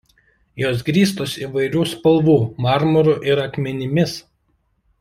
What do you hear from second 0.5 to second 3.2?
Jos grįstos įvairių spalvų marmuru